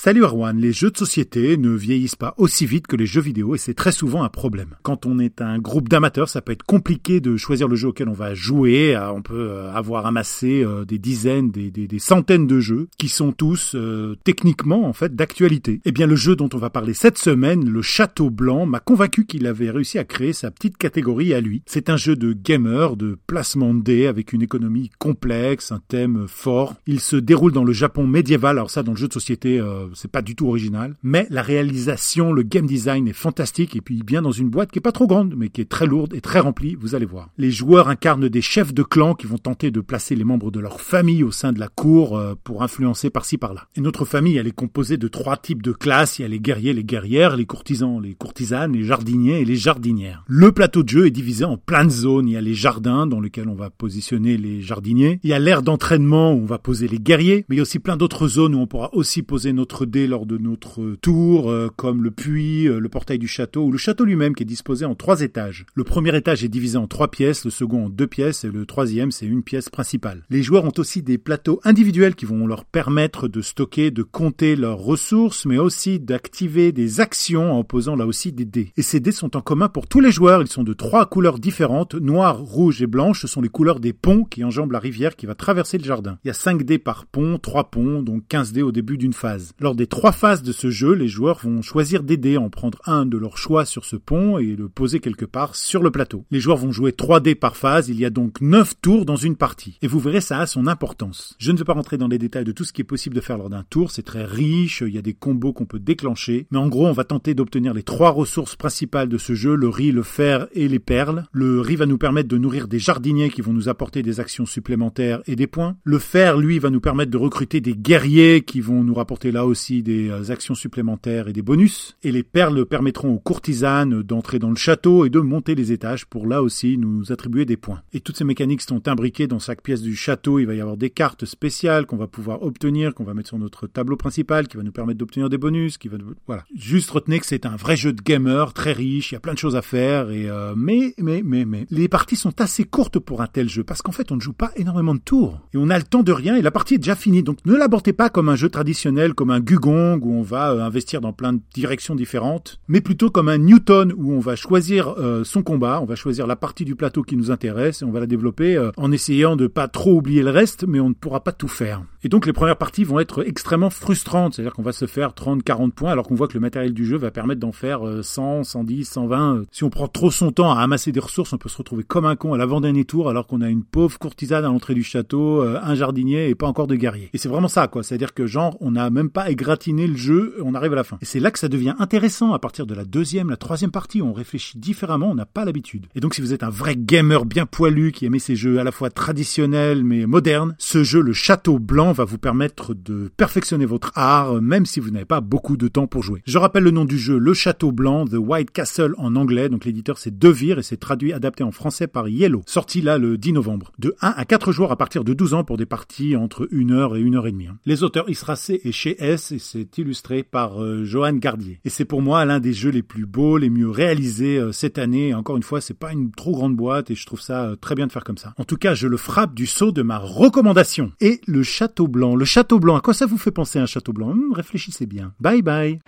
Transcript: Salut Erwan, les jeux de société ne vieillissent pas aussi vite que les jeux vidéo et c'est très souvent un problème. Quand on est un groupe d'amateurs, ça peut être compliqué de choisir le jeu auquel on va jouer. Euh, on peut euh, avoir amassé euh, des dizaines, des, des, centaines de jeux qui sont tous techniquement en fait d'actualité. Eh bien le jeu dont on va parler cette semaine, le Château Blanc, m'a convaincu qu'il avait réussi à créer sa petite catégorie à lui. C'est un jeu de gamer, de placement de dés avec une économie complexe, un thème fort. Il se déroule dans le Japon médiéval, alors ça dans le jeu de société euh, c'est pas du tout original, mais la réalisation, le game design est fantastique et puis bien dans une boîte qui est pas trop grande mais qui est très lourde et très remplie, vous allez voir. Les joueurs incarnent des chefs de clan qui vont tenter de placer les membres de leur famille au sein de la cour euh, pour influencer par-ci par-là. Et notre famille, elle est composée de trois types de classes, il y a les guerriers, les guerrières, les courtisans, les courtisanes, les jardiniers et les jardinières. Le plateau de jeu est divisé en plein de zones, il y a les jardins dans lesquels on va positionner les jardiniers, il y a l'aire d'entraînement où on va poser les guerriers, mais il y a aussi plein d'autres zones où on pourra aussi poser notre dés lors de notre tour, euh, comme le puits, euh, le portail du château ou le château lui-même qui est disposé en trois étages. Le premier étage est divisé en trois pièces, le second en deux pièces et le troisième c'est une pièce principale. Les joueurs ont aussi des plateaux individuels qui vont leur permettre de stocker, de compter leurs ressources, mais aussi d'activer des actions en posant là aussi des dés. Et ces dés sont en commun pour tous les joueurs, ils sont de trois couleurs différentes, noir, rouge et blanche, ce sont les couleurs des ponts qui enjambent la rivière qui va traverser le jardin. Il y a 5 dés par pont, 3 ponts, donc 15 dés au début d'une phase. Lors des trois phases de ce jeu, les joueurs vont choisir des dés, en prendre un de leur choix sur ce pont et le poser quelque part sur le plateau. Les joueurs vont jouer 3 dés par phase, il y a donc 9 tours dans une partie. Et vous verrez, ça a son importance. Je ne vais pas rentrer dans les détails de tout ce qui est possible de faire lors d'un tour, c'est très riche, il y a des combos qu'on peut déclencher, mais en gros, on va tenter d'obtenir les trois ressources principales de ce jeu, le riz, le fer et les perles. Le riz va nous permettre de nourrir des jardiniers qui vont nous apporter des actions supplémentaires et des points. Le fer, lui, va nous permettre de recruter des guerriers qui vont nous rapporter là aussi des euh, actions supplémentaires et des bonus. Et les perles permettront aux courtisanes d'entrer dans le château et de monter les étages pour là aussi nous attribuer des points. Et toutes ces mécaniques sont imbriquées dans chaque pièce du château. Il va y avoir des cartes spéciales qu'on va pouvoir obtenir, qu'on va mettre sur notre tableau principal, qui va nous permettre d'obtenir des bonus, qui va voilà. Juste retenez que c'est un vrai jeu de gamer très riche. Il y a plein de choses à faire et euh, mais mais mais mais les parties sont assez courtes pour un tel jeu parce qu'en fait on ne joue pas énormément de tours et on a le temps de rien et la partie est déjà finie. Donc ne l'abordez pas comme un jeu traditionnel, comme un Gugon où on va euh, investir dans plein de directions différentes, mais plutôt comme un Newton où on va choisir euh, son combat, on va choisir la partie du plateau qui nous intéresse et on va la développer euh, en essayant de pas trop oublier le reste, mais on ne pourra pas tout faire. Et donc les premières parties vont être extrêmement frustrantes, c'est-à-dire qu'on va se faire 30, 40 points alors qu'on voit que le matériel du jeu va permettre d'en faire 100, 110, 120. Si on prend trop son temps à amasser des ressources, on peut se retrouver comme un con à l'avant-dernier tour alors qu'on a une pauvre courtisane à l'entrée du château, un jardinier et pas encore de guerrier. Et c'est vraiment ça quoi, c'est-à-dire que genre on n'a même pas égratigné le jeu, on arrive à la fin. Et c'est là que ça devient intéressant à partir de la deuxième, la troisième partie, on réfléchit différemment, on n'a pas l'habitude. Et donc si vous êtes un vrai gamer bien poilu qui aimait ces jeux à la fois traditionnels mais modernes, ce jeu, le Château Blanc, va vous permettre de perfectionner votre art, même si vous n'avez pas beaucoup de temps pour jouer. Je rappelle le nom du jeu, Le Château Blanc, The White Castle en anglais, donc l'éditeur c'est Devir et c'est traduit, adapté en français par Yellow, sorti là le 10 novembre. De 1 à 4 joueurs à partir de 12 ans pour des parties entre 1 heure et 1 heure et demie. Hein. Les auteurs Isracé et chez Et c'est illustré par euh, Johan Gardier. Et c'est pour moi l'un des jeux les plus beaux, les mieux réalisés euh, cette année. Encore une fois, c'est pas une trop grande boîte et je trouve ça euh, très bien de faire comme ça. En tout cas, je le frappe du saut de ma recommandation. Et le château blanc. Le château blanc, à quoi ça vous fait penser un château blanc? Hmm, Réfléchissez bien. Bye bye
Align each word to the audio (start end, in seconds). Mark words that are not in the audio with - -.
Salut 0.00 0.22
Erwan, 0.22 0.56
les 0.56 0.70
jeux 0.70 0.92
de 0.92 0.96
société 0.96 1.56
ne 1.56 1.70
vieillissent 1.70 2.14
pas 2.14 2.34
aussi 2.36 2.66
vite 2.66 2.86
que 2.86 2.94
les 2.94 3.04
jeux 3.04 3.20
vidéo 3.20 3.56
et 3.56 3.58
c'est 3.58 3.74
très 3.74 3.90
souvent 3.90 4.22
un 4.22 4.28
problème. 4.28 4.76
Quand 4.84 5.06
on 5.06 5.18
est 5.18 5.42
un 5.42 5.58
groupe 5.58 5.88
d'amateurs, 5.88 6.28
ça 6.28 6.40
peut 6.40 6.52
être 6.52 6.62
compliqué 6.62 7.20
de 7.20 7.36
choisir 7.36 7.66
le 7.66 7.74
jeu 7.74 7.88
auquel 7.88 8.08
on 8.08 8.12
va 8.12 8.32
jouer. 8.32 8.94
Euh, 8.94 9.10
on 9.10 9.22
peut 9.22 9.48
euh, 9.50 9.72
avoir 9.72 10.06
amassé 10.06 10.62
euh, 10.62 10.84
des 10.84 10.98
dizaines, 10.98 11.50
des, 11.50 11.72
des, 11.72 11.98
centaines 11.98 12.46
de 12.46 12.60
jeux 12.60 12.86
qui 12.96 13.08
sont 13.08 13.32
tous 13.32 13.74
techniquement 14.22 14.86
en 14.86 14.92
fait 14.92 15.16
d'actualité. 15.16 15.80
Eh 15.84 15.90
bien 15.90 16.06
le 16.06 16.14
jeu 16.14 16.36
dont 16.36 16.48
on 16.54 16.58
va 16.58 16.70
parler 16.70 16.94
cette 16.94 17.18
semaine, 17.18 17.68
le 17.68 17.82
Château 17.82 18.30
Blanc, 18.30 18.66
m'a 18.66 18.78
convaincu 18.78 19.26
qu'il 19.26 19.48
avait 19.48 19.72
réussi 19.72 19.98
à 19.98 20.04
créer 20.04 20.32
sa 20.32 20.52
petite 20.52 20.76
catégorie 20.76 21.34
à 21.34 21.40
lui. 21.40 21.64
C'est 21.66 21.90
un 21.90 21.96
jeu 21.96 22.14
de 22.14 22.32
gamer, 22.32 22.96
de 22.96 23.18
placement 23.26 23.74
de 23.74 23.82
dés 23.82 24.06
avec 24.06 24.32
une 24.32 24.42
économie 24.42 24.92
complexe, 25.00 25.72
un 25.72 25.80
thème 25.88 26.26
fort. 26.28 26.76
Il 26.86 27.00
se 27.00 27.16
déroule 27.16 27.50
dans 27.50 27.64
le 27.64 27.72
Japon 27.72 28.06
médiéval, 28.06 28.58
alors 28.58 28.70
ça 28.70 28.84
dans 28.84 28.92
le 28.92 28.96
jeu 28.96 29.08
de 29.08 29.12
société 29.12 29.58
euh, 29.58 29.87
c'est 29.94 30.10
pas 30.10 30.22
du 30.22 30.34
tout 30.34 30.48
original, 30.48 30.96
mais 31.02 31.26
la 31.30 31.42
réalisation, 31.42 32.32
le 32.32 32.42
game 32.42 32.66
design 32.66 33.08
est 33.08 33.12
fantastique 33.12 33.76
et 33.76 33.80
puis 33.80 34.02
bien 34.02 34.22
dans 34.22 34.32
une 34.32 34.48
boîte 34.48 34.70
qui 34.70 34.78
est 34.78 34.82
pas 34.82 34.92
trop 34.92 35.06
grande 35.06 35.34
mais 35.36 35.48
qui 35.48 35.60
est 35.60 35.68
très 35.68 35.86
lourde 35.86 36.14
et 36.14 36.20
très 36.20 36.40
remplie, 36.40 36.76
vous 36.80 36.94
allez 36.94 37.06
voir. 37.06 37.30
Les 37.38 37.50
joueurs 37.50 37.88
incarnent 37.88 38.28
des 38.28 38.42
chefs 38.42 38.74
de 38.74 38.82
clan 38.82 39.14
qui 39.14 39.26
vont 39.26 39.38
tenter 39.38 39.70
de 39.70 39.80
placer 39.80 40.16
les 40.16 40.24
membres 40.24 40.50
de 40.50 40.60
leur 40.60 40.80
famille 40.80 41.22
au 41.22 41.30
sein 41.30 41.52
de 41.52 41.60
la 41.60 41.68
cour 41.68 42.16
euh, 42.16 42.34
pour 42.42 42.62
influencer 42.62 43.10
par-ci 43.10 43.38
par-là. 43.38 43.66
Et 43.76 43.80
notre 43.80 44.04
famille, 44.04 44.36
elle 44.36 44.46
est 44.46 44.52
composée 44.52 44.96
de 44.96 45.08
trois 45.08 45.36
types 45.36 45.62
de 45.62 45.72
classes, 45.72 46.18
il 46.18 46.22
y 46.22 46.24
a 46.24 46.28
les 46.28 46.40
guerriers, 46.40 46.72
les 46.72 46.84
guerrières, 46.84 47.36
les 47.36 47.46
courtisans, 47.46 48.00
les 48.00 48.14
courtisanes, 48.14 48.72
les 48.72 48.84
jardiniers 48.84 49.40
et 49.40 49.44
les 49.44 49.56
jardinières. 49.56 50.24
Le 50.26 50.52
plateau 50.52 50.82
de 50.82 50.88
jeu 50.88 51.06
est 51.06 51.10
divisé 51.10 51.44
en 51.44 51.56
plein 51.56 51.84
de 51.84 51.90
zones, 51.90 52.28
il 52.28 52.32
y 52.32 52.36
a 52.36 52.40
les 52.40 52.54
jardins 52.54 53.06
dans 53.06 53.20
lesquels 53.20 53.48
on 53.48 53.54
va 53.54 53.70
positionner 53.70 54.36
les 54.36 54.62
jardiniers, 54.62 55.20
il 55.22 55.30
y 55.30 55.32
a 55.32 55.38
l'aire 55.38 55.62
d'entraînement 55.62 56.32
où 56.32 56.42
on 56.42 56.46
va 56.46 56.58
poser 56.58 56.88
les 56.88 56.98
guerriers, 56.98 57.44
mais 57.48 57.56
il 57.56 57.58
y 57.58 57.60
a 57.60 57.62
aussi 57.62 57.78
plein 57.78 57.96
d'autres 57.96 58.28
zones 58.28 58.54
où 58.54 58.58
on 58.58 58.66
pourra 58.66 58.90
aussi 58.94 59.22
poser 59.22 59.52
notre 59.52 59.67
dés 59.86 60.06
lors 60.06 60.26
de 60.26 60.38
notre 60.38 60.96
tour, 61.00 61.50
euh, 61.50 61.70
comme 61.76 62.02
le 62.02 62.10
puits, 62.10 62.68
euh, 62.68 62.80
le 62.80 62.88
portail 62.88 63.18
du 63.18 63.28
château 63.28 63.64
ou 63.64 63.72
le 63.72 63.78
château 63.78 64.04
lui-même 64.04 64.34
qui 64.34 64.42
est 64.42 64.46
disposé 64.46 64.84
en 64.84 64.94
trois 64.94 65.22
étages. 65.22 65.66
Le 65.74 65.84
premier 65.84 66.16
étage 66.16 66.44
est 66.44 66.48
divisé 66.48 66.78
en 66.78 66.86
trois 66.86 67.10
pièces, 67.10 67.44
le 67.44 67.50
second 67.50 67.86
en 67.86 67.88
deux 67.88 68.06
pièces 68.06 68.44
et 68.44 68.50
le 68.50 68.66
troisième 68.66 69.10
c'est 69.10 69.26
une 69.26 69.42
pièce 69.42 69.68
principale. 69.68 70.24
Les 70.30 70.42
joueurs 70.42 70.64
ont 70.64 70.72
aussi 70.78 71.02
des 71.02 71.18
plateaux 71.18 71.60
individuels 71.64 72.14
qui 72.14 72.24
vont 72.24 72.46
leur 72.46 72.64
permettre 72.64 73.28
de 73.28 73.42
stocker, 73.42 73.90
de 73.90 74.02
compter 74.02 74.56
leurs 74.56 74.78
ressources, 74.78 75.46
mais 75.46 75.58
aussi 75.58 76.00
d'activer 76.00 76.72
des 76.72 77.00
actions 77.00 77.52
en 77.52 77.64
posant 77.64 77.96
là 77.96 78.06
aussi 78.06 78.32
des 78.32 78.44
dés. 78.44 78.72
Et 78.76 78.82
ces 78.82 79.00
dés 79.00 79.12
sont 79.12 79.36
en 79.36 79.40
commun 79.40 79.68
pour 79.68 79.86
tous 79.86 80.00
les 80.00 80.10
joueurs, 80.10 80.42
ils 80.42 80.48
sont 80.48 80.64
de 80.64 80.72
trois 80.72 81.06
couleurs 81.06 81.38
différentes, 81.38 81.94
noir, 81.94 82.38
rouge 82.38 82.82
et 82.82 82.86
blanche, 82.86 83.22
ce 83.22 83.26
sont 83.26 83.40
les 83.40 83.48
couleurs 83.48 83.80
des 83.80 83.92
ponts 83.92 84.24
qui 84.24 84.44
enjambent 84.44 84.72
la 84.72 84.78
rivière 84.78 85.16
qui 85.16 85.26
va 85.26 85.34
traverser 85.34 85.78
le 85.78 85.84
jardin. 85.84 86.18
Il 86.24 86.28
y 86.28 86.30
a 86.30 86.34
5 86.34 86.62
dés 86.62 86.78
par 86.78 87.06
pont, 87.06 87.38
3 87.38 87.70
ponts, 87.70 88.02
donc 88.02 88.22
15 88.28 88.52
dés 88.52 88.62
au 88.62 88.72
début 88.72 88.98
d'une 88.98 89.12
phase. 89.12 89.52
Lors 89.60 89.74
des 89.74 89.86
trois 89.86 90.12
phases 90.12 90.42
de 90.42 90.52
ce 90.52 90.70
jeu, 90.70 90.92
les 90.92 91.08
joueurs 91.08 91.40
vont 91.42 91.62
choisir 91.62 92.04
des 92.04 92.16
dés, 92.16 92.36
en 92.36 92.48
prendre 92.48 92.78
un 92.86 93.06
de 93.06 93.18
leur 93.18 93.36
choix 93.36 93.64
sur 93.64 93.84
ce 93.84 93.96
pont 93.96 94.38
et 94.38 94.54
le 94.54 94.68
poser 94.68 95.00
quelque 95.00 95.24
part 95.24 95.56
sur 95.56 95.82
le 95.82 95.90
plateau. 95.90 96.24
Les 96.30 96.38
joueurs 96.38 96.58
vont 96.58 96.70
jouer 96.70 96.92
3 96.92 97.20
dés 97.20 97.34
par 97.34 97.56
phase, 97.56 97.88
il 97.88 97.98
y 97.98 98.04
a 98.04 98.10
donc 98.10 98.40
9 98.40 98.74
tours 98.80 99.04
dans 99.04 99.16
une 99.16 99.36
partie. 99.36 99.78
Et 99.82 99.88
vous 99.88 99.98
verrez, 99.98 100.20
ça 100.20 100.38
a 100.38 100.46
son 100.46 100.66
importance. 100.66 101.34
Je 101.38 101.50
ne 101.50 101.58
vais 101.58 101.64
pas 101.64 101.72
rentrer 101.72 101.98
dans 101.98 102.06
les 102.06 102.18
détails 102.18 102.44
de 102.44 102.52
tout 102.52 102.64
ce 102.64 102.72
qui 102.72 102.82
est 102.82 102.84
possible 102.84 103.16
de 103.16 103.20
faire 103.20 103.38
lors 103.38 103.50
d'un 103.50 103.64
tour, 103.68 103.90
c'est 103.90 104.02
très 104.02 104.24
riche, 104.24 104.82
il 104.86 104.94
y 104.94 104.98
a 104.98 105.02
des 105.02 105.14
combos 105.14 105.52
qu'on 105.52 105.66
peut 105.66 105.78
déclencher, 105.78 106.46
mais 106.50 106.58
en 106.58 106.68
gros, 106.68 106.86
on 106.86 106.92
va 106.92 107.04
tenter 107.04 107.34
d'obtenir 107.34 107.74
les 107.74 107.82
trois 107.82 108.10
ressources 108.10 108.54
principales 108.54 109.08
de 109.08 109.18
ce 109.18 109.34
jeu, 109.34 109.54
le 109.56 109.68
riz, 109.68 109.90
le 109.90 110.02
fer 110.02 110.46
et 110.52 110.68
les 110.68 110.78
perles. 110.78 111.24
Le 111.32 111.60
riz 111.60 111.76
va 111.76 111.86
nous 111.86 111.98
permettre 111.98 112.28
de 112.28 112.38
nourrir 112.38 112.68
des 112.68 112.78
jardiniers 112.78 113.30
qui 113.30 113.40
vont 113.40 113.52
nous 113.52 113.68
apporter 113.68 114.02
des 114.02 114.20
actions 114.20 114.46
supplémentaires 114.46 115.22
et 115.26 115.34
des 115.34 115.46
points. 115.46 115.76
Le 115.82 115.98
fer, 115.98 116.38
lui, 116.38 116.58
va 116.58 116.70
nous 116.70 116.80
permettre 116.80 117.10
de 117.10 117.16
recruter 117.16 117.60
des 117.60 117.74
guerriers 117.74 118.42
qui 118.42 118.60
vont 118.60 118.84
nous 118.84 118.94
rapporter 118.94 119.32
là 119.32 119.47
aussi 119.48 119.82
des 119.82 120.08
euh, 120.08 120.30
actions 120.30 120.54
supplémentaires 120.54 121.28
et 121.28 121.32
des 121.32 121.42
bonus. 121.42 121.96
Et 122.02 122.12
les 122.12 122.22
perles 122.22 122.64
permettront 122.66 123.12
aux 123.12 123.18
courtisanes 123.18 124.02
d'entrer 124.02 124.38
dans 124.38 124.50
le 124.50 124.56
château 124.56 125.04
et 125.04 125.10
de 125.10 125.20
monter 125.20 125.54
les 125.54 125.72
étages 125.72 126.06
pour 126.06 126.26
là 126.26 126.42
aussi 126.42 126.78
nous 126.78 127.12
attribuer 127.12 127.44
des 127.44 127.56
points. 127.56 127.82
Et 127.92 128.00
toutes 128.00 128.16
ces 128.16 128.24
mécaniques 128.24 128.62
sont 128.62 128.88
imbriquées 128.88 129.26
dans 129.26 129.38
chaque 129.38 129.62
pièce 129.62 129.82
du 129.82 129.96
château. 129.96 130.38
Il 130.38 130.46
va 130.46 130.54
y 130.54 130.60
avoir 130.60 130.76
des 130.76 130.90
cartes 130.90 131.24
spéciales 131.24 131.86
qu'on 131.86 131.96
va 131.96 132.06
pouvoir 132.06 132.42
obtenir, 132.42 132.94
qu'on 132.94 133.04
va 133.04 133.14
mettre 133.14 133.28
sur 133.28 133.38
notre 133.38 133.66
tableau 133.66 133.96
principal, 133.96 134.48
qui 134.48 134.56
va 134.56 134.62
nous 134.62 134.72
permettre 134.72 134.98
d'obtenir 134.98 135.28
des 135.28 135.38
bonus, 135.38 135.78
qui 135.78 135.88
va 135.88 135.98
voilà. 136.26 136.44
Juste 136.54 136.90
retenez 136.90 137.18
que 137.18 137.26
c'est 137.26 137.46
un 137.46 137.56
vrai 137.56 137.76
jeu 137.76 137.92
de 137.92 138.02
gamer 138.02 138.52
très 138.52 138.72
riche. 138.72 139.12
Il 139.12 139.14
y 139.14 139.16
a 139.16 139.20
plein 139.20 139.34
de 139.34 139.38
choses 139.38 139.56
à 139.56 139.62
faire 139.62 140.10
et 140.10 140.28
euh, 140.28 140.54
mais 140.56 140.94
mais 140.98 141.22
mais 141.24 141.44
mais 141.44 141.66
les 141.70 141.88
parties 141.88 142.16
sont 142.16 142.40
assez 142.40 142.64
courtes 142.64 142.98
pour 142.98 143.22
un 143.22 143.26
tel 143.26 143.48
jeu 143.48 143.64
parce 143.64 143.82
qu'en 143.82 143.92
fait 143.92 144.12
on 144.12 144.16
ne 144.16 144.20
joue 144.20 144.32
pas 144.32 144.52
énormément 144.56 144.94
de 144.94 145.00
tours 145.00 145.40
et 145.52 145.56
on 145.56 145.70
a 145.70 145.78
le 145.78 145.84
temps 145.84 146.02
de 146.02 146.12
rien 146.12 146.36
et 146.36 146.42
la 146.42 146.50
partie 146.50 146.74
est 146.74 146.78
déjà 146.78 146.96
finie. 146.96 147.22
Donc 147.22 147.38
ne 147.44 147.54
l'abordez 147.54 147.92
pas 147.92 148.10
comme 148.10 148.28
un 148.28 148.36
jeu 148.36 148.48
traditionnel, 148.48 149.14
comme 149.14 149.30
un 149.30 149.37
Gugon 149.40 149.98
où 150.02 150.12
on 150.14 150.22
va 150.22 150.52
euh, 150.52 150.62
investir 150.62 151.00
dans 151.00 151.12
plein 151.12 151.32
de 151.32 151.40
directions 151.54 151.94
différentes, 151.94 152.60
mais 152.68 152.80
plutôt 152.80 153.10
comme 153.10 153.28
un 153.28 153.38
Newton 153.38 153.92
où 153.96 154.12
on 154.12 154.20
va 154.20 154.36
choisir 154.36 154.94
euh, 154.98 155.24
son 155.24 155.42
combat, 155.42 155.80
on 155.82 155.84
va 155.84 155.94
choisir 155.94 156.26
la 156.26 156.36
partie 156.36 156.64
du 156.64 156.74
plateau 156.74 157.02
qui 157.02 157.16
nous 157.16 157.30
intéresse 157.30 157.82
et 157.82 157.84
on 157.84 157.90
va 157.90 158.00
la 158.00 158.06
développer 158.06 158.56
euh, 158.56 158.70
en 158.76 158.92
essayant 158.92 159.36
de 159.36 159.46
pas 159.46 159.68
trop 159.68 159.92
oublier 159.92 160.22
le 160.22 160.30
reste, 160.30 160.64
mais 160.66 160.80
on 160.80 160.88
ne 160.88 160.94
pourra 160.94 161.24
pas 161.24 161.32
tout 161.32 161.48
faire. 161.48 161.82
Et 162.02 162.08
donc 162.08 162.26
les 162.26 162.32
premières 162.32 162.56
parties 162.56 162.84
vont 162.84 163.00
être 163.00 163.26
extrêmement 163.26 163.70
frustrantes, 163.70 164.34
c'est-à-dire 164.34 164.52
qu'on 164.52 164.62
va 164.62 164.72
se 164.72 164.86
faire 164.86 165.14
30, 165.14 165.42
40 165.42 165.74
points 165.74 165.92
alors 165.92 166.06
qu'on 166.06 166.14
voit 166.14 166.28
que 166.28 166.34
le 166.34 166.40
matériel 166.40 166.72
du 166.72 166.84
jeu 166.84 166.96
va 166.96 167.10
permettre 167.10 167.40
d'en 167.40 167.52
faire 167.52 167.80
100, 168.02 168.44
110, 168.44 168.84
120. 168.84 169.42
Si 169.50 169.64
on 169.64 169.70
prend 169.70 169.88
trop 169.88 170.10
son 170.10 170.30
temps 170.30 170.52
à 170.52 170.60
amasser 170.60 170.92
des 170.92 171.00
ressources, 171.00 171.32
on 171.32 171.38
peut 171.38 171.48
se 171.48 171.58
retrouver 171.58 171.82
comme 171.82 172.04
un 172.04 172.16
con 172.16 172.34
à 172.34 172.38
l'avant-dernier 172.38 172.84
tour 172.84 173.08
alors 173.08 173.26
qu'on 173.26 173.40
a 173.40 173.48
une 173.48 173.64
pauvre 173.64 173.98
courtisane 173.98 174.44
à 174.44 174.48
l'entrée 174.48 174.74
du 174.74 174.82
château, 174.82 175.42
un 175.42 175.74
jardinier 175.74 176.28
et 176.28 176.34
pas 176.34 176.46
encore 176.46 176.66
de 176.66 176.76
guerrier. 176.76 177.10
Et 177.12 177.18
c'est 177.18 177.28
vraiment 177.28 177.48
ça 177.48 177.66
quoi, 177.66 177.82
c'est-à-dire 177.82 178.14
que 178.14 178.26
genre 178.26 178.56
on 178.60 178.72
n'a 178.72 178.90
même 178.90 179.10
pas 179.10 179.27
égratigné 179.30 179.86
le 179.86 179.96
jeu, 179.96 180.36
on 180.42 180.54
arrive 180.54 180.72
à 180.72 180.76
la 180.76 180.84
fin. 180.84 180.98
Et 181.00 181.04
c'est 181.04 181.20
là 181.20 181.30
que 181.30 181.38
ça 181.38 181.48
devient 181.48 181.74
intéressant 181.78 182.32
à 182.32 182.38
partir 182.38 182.66
de 182.66 182.74
la 182.74 182.84
deuxième, 182.84 183.30
la 183.30 183.36
troisième 183.36 183.70
partie, 183.70 184.02
on 184.02 184.12
réfléchit 184.12 184.58
différemment, 184.58 185.10
on 185.10 185.14
n'a 185.14 185.26
pas 185.26 185.44
l'habitude. 185.44 185.86
Et 185.94 186.00
donc 186.00 186.14
si 186.14 186.20
vous 186.20 186.32
êtes 186.32 186.42
un 186.42 186.50
vrai 186.50 186.76
gamer 186.76 187.24
bien 187.24 187.46
poilu 187.46 187.92
qui 187.92 188.06
aimait 188.06 188.18
ces 188.18 188.36
jeux 188.36 188.58
à 188.58 188.64
la 188.64 188.72
fois 188.72 188.90
traditionnels 188.90 189.84
mais 189.84 190.06
modernes, 190.06 190.54
ce 190.58 190.84
jeu, 190.84 191.00
le 191.00 191.12
Château 191.12 191.58
Blanc, 191.58 191.92
va 191.92 192.04
vous 192.04 192.18
permettre 192.18 192.74
de 192.74 193.10
perfectionner 193.16 193.66
votre 193.66 193.92
art, 193.94 194.40
même 194.40 194.66
si 194.66 194.80
vous 194.80 194.90
n'avez 194.90 195.04
pas 195.04 195.20
beaucoup 195.20 195.56
de 195.56 195.68
temps 195.68 195.86
pour 195.86 196.02
jouer. 196.02 196.22
Je 196.26 196.38
rappelle 196.38 196.64
le 196.64 196.70
nom 196.70 196.84
du 196.84 196.98
jeu, 196.98 197.18
Le 197.18 197.34
Château 197.34 197.72
Blanc, 197.72 198.06
The 198.06 198.16
White 198.18 198.50
Castle 198.50 198.94
en 198.98 199.16
anglais, 199.16 199.48
donc 199.48 199.64
l'éditeur 199.64 199.98
c'est 199.98 200.18
Devir 200.18 200.58
et 200.58 200.62
c'est 200.62 200.76
traduit, 200.76 201.12
adapté 201.12 201.44
en 201.44 201.50
français 201.50 201.86
par 201.86 202.08
Yellow, 202.08 202.42
sorti 202.46 202.80
là 202.80 202.98
le 202.98 203.18
10 203.18 203.34
novembre. 203.34 203.72
De 203.78 203.94
1 204.00 204.14
à 204.16 204.24
4 204.24 204.52
joueurs 204.52 204.72
à 204.72 204.76
partir 204.76 205.04
de 205.04 205.14
12 205.14 205.34
ans 205.34 205.44
pour 205.44 205.56
des 205.56 205.66
parties 205.66 206.16
entre 206.16 206.48
1 206.52 206.70
heure 206.70 206.96
et 206.96 207.02
1 207.02 207.14
heure 207.14 207.26
et 207.26 207.32
demie. 207.32 207.46
Hein. 207.46 207.58
Les 207.66 207.82
auteurs 207.82 208.08
Isracé 208.10 208.60
et 208.64 208.72
chez 208.72 208.96
Et 209.32 209.38
c'est 209.38 209.78
illustré 209.78 210.22
par 210.22 210.62
euh, 210.62 210.84
Johan 210.84 211.14
Gardier. 211.14 211.60
Et 211.64 211.70
c'est 211.70 211.84
pour 211.84 212.02
moi 212.02 212.24
l'un 212.24 212.40
des 212.40 212.52
jeux 212.52 212.70
les 212.70 212.82
plus 212.82 213.06
beaux, 213.06 213.36
les 213.36 213.50
mieux 213.50 213.68
réalisés 213.68 214.38
euh, 214.38 214.52
cette 214.52 214.78
année. 214.78 215.14
Encore 215.14 215.36
une 215.36 215.42
fois, 215.42 215.60
c'est 215.60 215.78
pas 215.78 215.92
une 215.92 216.12
trop 216.12 216.32
grande 216.32 216.56
boîte 216.56 216.90
et 216.90 216.94
je 216.94 217.04
trouve 217.06 217.20
ça 217.20 217.44
euh, 217.44 217.56
très 217.56 217.74
bien 217.74 217.86
de 217.86 217.92
faire 217.92 218.04
comme 218.04 218.18
ça. 218.18 218.34
En 218.38 218.44
tout 218.44 218.56
cas, 218.56 218.74
je 218.74 218.86
le 218.86 218.96
frappe 218.96 219.34
du 219.34 219.46
saut 219.46 219.72
de 219.72 219.82
ma 219.82 219.98
recommandation. 219.98 220.92
Et 221.00 221.20
le 221.26 221.42
château 221.42 221.88
blanc. 221.88 222.16
Le 222.16 222.24
château 222.24 222.58
blanc, 222.58 222.76
à 222.76 222.80
quoi 222.80 222.94
ça 222.94 223.06
vous 223.06 223.18
fait 223.18 223.30
penser 223.30 223.58
un 223.58 223.66
château 223.66 223.92
blanc? 223.92 224.14
Hmm, 224.14 224.32
Réfléchissez 224.32 224.86
bien. 224.86 225.12
Bye 225.20 225.42
bye 225.42 225.78